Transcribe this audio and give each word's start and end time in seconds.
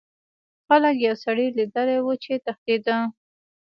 خلکو 0.67 1.01
یو 1.05 1.15
سړی 1.23 1.47
لیدلی 1.57 1.97
و 2.01 2.07
چې 2.23 2.33
تښتیده. 2.45 2.97